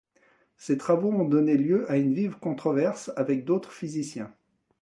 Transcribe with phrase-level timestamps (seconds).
[0.57, 4.33] Ces travaux ont donné lieu à une vive controverse avec d'autres physiciens.